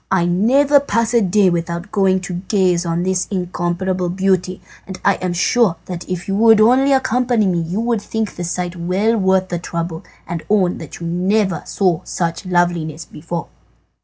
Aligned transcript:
I 0.09 0.25
never 0.25 0.79
pass 0.79 1.13
a 1.13 1.21
day 1.21 1.51
without 1.51 1.91
going 1.91 2.21
to 2.21 2.33
gaze 2.47 2.87
on 2.87 3.03
this 3.03 3.27
incomparable 3.29 4.09
beauty, 4.09 4.59
and 4.87 4.99
I 5.05 5.17
am 5.17 5.31
sure 5.31 5.75
that 5.85 6.09
if 6.09 6.27
you 6.27 6.35
would 6.37 6.59
only 6.59 6.91
accompany 6.91 7.45
me 7.45 7.59
you 7.61 7.79
would 7.81 8.01
think 8.01 8.35
the 8.35 8.43
sight 8.43 8.75
well 8.75 9.15
worth 9.15 9.49
the 9.49 9.59
trouble, 9.59 10.03
and 10.27 10.41
own 10.49 10.79
that 10.79 10.99
you 11.01 11.05
never 11.05 11.61
saw 11.67 12.01
such 12.03 12.47
loveliness 12.47 13.05
before." 13.05 13.49